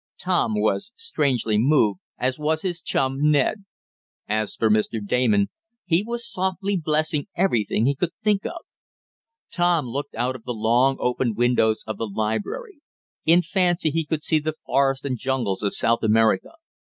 [0.19, 3.65] Tom was strangely moved, as was his chum Ned.
[4.27, 4.97] As for Mr.
[5.05, 5.51] Damon,
[5.85, 8.65] he was softly blessing every thing he could think of.
[9.51, 12.81] Tom looked out of the long, opened windows of the library.
[13.27, 16.53] In fancy he could see the forest and jungles of South America.